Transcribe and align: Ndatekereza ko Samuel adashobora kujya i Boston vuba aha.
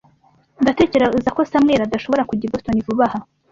Ndatekereza 0.61 1.29
ko 1.35 1.41
Samuel 1.51 1.81
adashobora 1.83 2.27
kujya 2.29 2.45
i 2.47 2.51
Boston 2.51 2.77
vuba 2.85 3.03
aha. 3.09 3.19